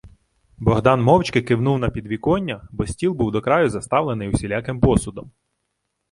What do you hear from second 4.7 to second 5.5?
посудом.